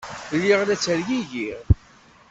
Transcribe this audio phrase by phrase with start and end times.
[0.35, 1.61] Lliɣ la ttergigiɣ.